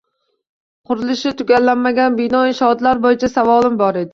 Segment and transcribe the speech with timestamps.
[0.91, 4.09] Qurilishi tugallanmagan bino inshootlar bo'yicha savolim bor edi.